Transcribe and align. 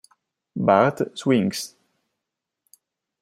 Bart 0.55 1.13
Swings 1.13 1.77